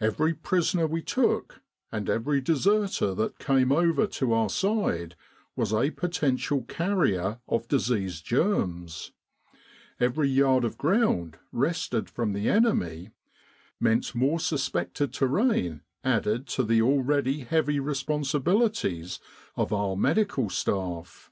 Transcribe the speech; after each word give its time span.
Every 0.00 0.34
prisoner 0.34 0.88
we 0.88 1.02
took, 1.02 1.60
and 1.92 2.10
every 2.10 2.40
deserter 2.40 3.14
that 3.14 3.38
came 3.38 3.70
over 3.70 4.08
to 4.08 4.32
our 4.32 4.50
side, 4.50 5.14
was 5.54 5.72
a 5.72 5.92
potential 5.92 6.62
carrier 6.64 7.38
of 7.46 7.68
disease 7.68 8.20
germs: 8.20 9.12
every 10.00 10.28
yard 10.28 10.64
of 10.64 10.76
ground 10.76 11.38
wrested 11.52 12.10
from 12.10 12.32
the 12.32 12.48
enemy 12.48 13.10
meant 13.78 14.16
more 14.16 14.40
suspected 14.40 15.12
terrain 15.12 15.82
added 16.02 16.48
to 16.48 16.64
the 16.64 16.82
already 16.82 17.42
heavy 17.44 17.78
responsibilities 17.78 19.20
of 19.54 19.72
our 19.72 19.96
Medical 19.96 20.50
Staff. 20.50 21.30